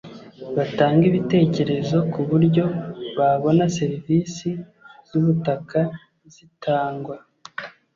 batange 0.55 1.03
ibitekerezo 1.11 1.97
ku 2.11 2.19
buryo 2.29 2.65
babona 3.17 3.63
serivisi 3.77 4.49
z 5.09 5.11
ubutaka 5.19 5.79
zitangwa 6.33 7.15